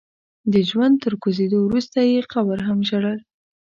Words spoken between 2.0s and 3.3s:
يې قبر هم ژړل.